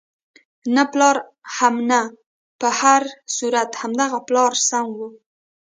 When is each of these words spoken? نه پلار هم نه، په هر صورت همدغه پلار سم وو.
نه 0.75 0.83
پلار 0.91 1.17
هم 1.57 1.75
نه، 1.89 2.01
په 2.59 2.67
هر 2.79 3.01
صورت 3.37 3.69
همدغه 3.81 4.19
پلار 4.27 4.51
سم 4.67 4.85
وو. 4.97 5.09